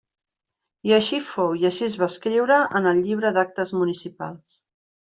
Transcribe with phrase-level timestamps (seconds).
[0.89, 4.59] I així fou i així es va escriure en el llibre d'actes municipals.